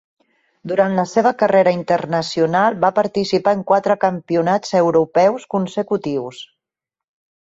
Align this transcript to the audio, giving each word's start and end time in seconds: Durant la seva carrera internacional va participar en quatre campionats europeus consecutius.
Durant 0.69 0.93
la 0.99 1.03
seva 1.09 1.33
carrera 1.41 1.73
internacional 1.75 2.77
va 2.85 2.91
participar 2.99 3.53
en 3.57 3.61
quatre 3.73 3.97
campionats 4.05 4.73
europeus 4.81 5.45
consecutius. 5.55 6.41